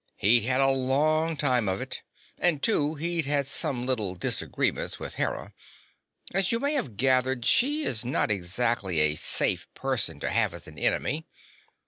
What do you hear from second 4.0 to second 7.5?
disagreements with Hera. As you may have gathered,